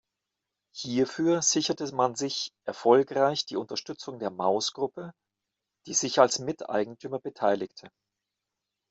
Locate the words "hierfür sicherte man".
0.73-2.15